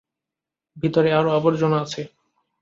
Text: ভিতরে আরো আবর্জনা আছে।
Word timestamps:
ভিতরে 0.77 1.09
আরো 1.13 1.29
আবর্জনা 1.31 1.77
আছে। 1.81 2.01